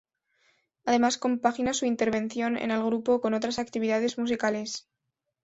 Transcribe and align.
Además, 0.83 1.19
compagina 1.19 1.75
su 1.75 1.85
intervención 1.85 2.57
en 2.57 2.71
el 2.71 2.83
grupo 2.83 3.21
con 3.21 3.35
otras 3.35 3.59
actividades 3.59 4.17
musicales. 4.17 4.89